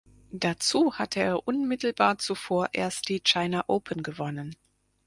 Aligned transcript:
Dazu 0.31 0.95
hatte 0.97 1.19
er 1.19 1.47
unmittelbar 1.47 2.17
zuvor 2.17 2.69
erst 2.73 3.07
die 3.07 3.19
China 3.21 3.65
Open 3.67 4.01
gewonnen. 4.01 4.55